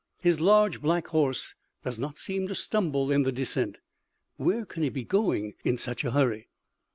"His 0.19 0.39
large 0.41 0.81
black 0.81 1.09
horse 1.09 1.53
does 1.83 1.99
not 1.99 2.17
seem 2.17 2.47
to 2.47 2.55
stumble 2.55 3.11
in 3.11 3.21
the 3.21 3.31
descent.... 3.31 3.77
Where 4.37 4.65
can 4.65 4.81
he 4.81 4.89
be 4.89 5.03
going 5.03 5.53
in 5.63 5.77
such 5.77 6.03
a 6.03 6.09
hurry?" 6.09 6.47